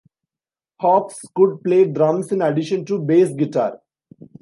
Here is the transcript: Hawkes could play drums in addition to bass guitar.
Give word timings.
Hawkes 0.79 1.19
could 1.35 1.63
play 1.63 1.85
drums 1.85 2.31
in 2.31 2.41
addition 2.41 2.85
to 2.85 2.97
bass 2.97 3.29
guitar. 3.33 3.79